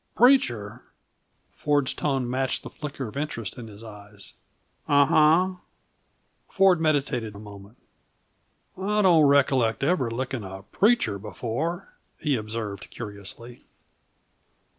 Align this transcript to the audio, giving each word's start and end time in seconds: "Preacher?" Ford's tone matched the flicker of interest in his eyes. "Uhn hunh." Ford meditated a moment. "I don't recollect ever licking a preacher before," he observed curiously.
"Preacher?" 0.15 0.81
Ford's 1.51 1.93
tone 1.93 2.27
matched 2.27 2.63
the 2.63 2.71
flicker 2.71 3.07
of 3.07 3.15
interest 3.15 3.59
in 3.59 3.67
his 3.67 3.83
eyes. 3.83 4.33
"Uhn 4.89 5.05
hunh." 5.07 5.57
Ford 6.49 6.81
meditated 6.81 7.35
a 7.35 7.39
moment. 7.39 7.77
"I 8.75 9.03
don't 9.03 9.27
recollect 9.27 9.83
ever 9.83 10.09
licking 10.09 10.43
a 10.43 10.63
preacher 10.63 11.19
before," 11.19 11.93
he 12.17 12.35
observed 12.35 12.89
curiously. 12.89 13.65